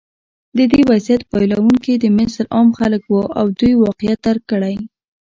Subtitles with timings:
[0.57, 4.75] د دې وضعیت بایلونکي د مصر عام خلک وو او دوی واقعیت درک کړی.